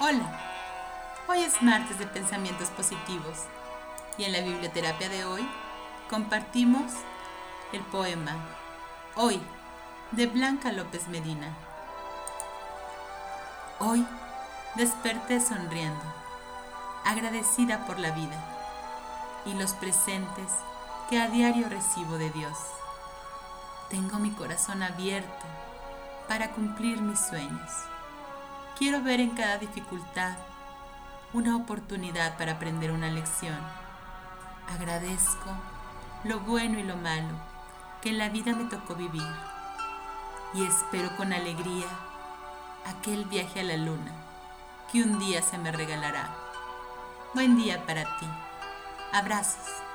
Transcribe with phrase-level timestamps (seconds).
[0.00, 0.28] Hola,
[1.28, 3.44] hoy es martes de pensamientos positivos
[4.18, 5.48] y en la biblioterapia de hoy
[6.10, 6.90] compartimos
[7.72, 8.34] el poema
[9.14, 9.40] Hoy
[10.10, 11.46] de Blanca López Medina.
[13.78, 14.04] Hoy
[14.74, 16.02] desperté sonriendo,
[17.04, 18.44] agradecida por la vida
[19.46, 20.50] y los presentes
[21.08, 22.58] que a diario recibo de Dios.
[23.90, 25.46] Tengo mi corazón abierto
[26.26, 27.70] para cumplir mis sueños.
[28.78, 30.36] Quiero ver en cada dificultad
[31.32, 33.56] una oportunidad para aprender una lección.
[34.68, 35.50] Agradezco
[36.24, 37.34] lo bueno y lo malo
[38.02, 39.22] que en la vida me tocó vivir
[40.54, 41.86] y espero con alegría
[42.84, 44.12] aquel viaje a la luna
[44.90, 46.34] que un día se me regalará.
[47.32, 48.26] Buen día para ti.
[49.12, 49.93] Abrazos.